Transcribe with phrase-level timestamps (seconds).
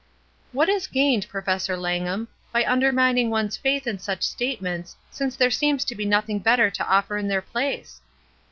[0.51, 5.85] "What is gained, Professor Langham, by undermining one's faith in such statements, since there seems
[5.85, 8.01] to be nothing better to offer in their place?"